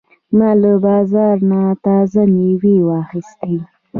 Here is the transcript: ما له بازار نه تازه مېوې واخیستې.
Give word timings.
ما 0.37 0.51
له 0.61 0.71
بازار 0.85 1.35
نه 1.51 1.61
تازه 1.85 2.21
مېوې 2.33 2.75
واخیستې. 2.89 3.55